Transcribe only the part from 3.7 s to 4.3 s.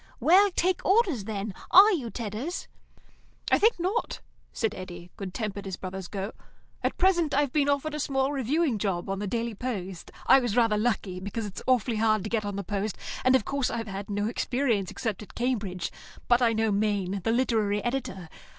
not,"